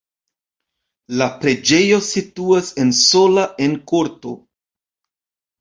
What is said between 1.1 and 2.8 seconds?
La preĝejo situas